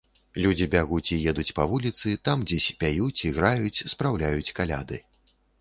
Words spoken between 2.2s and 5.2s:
там дзесь пяюць, іграюць, спраўляюць каляды.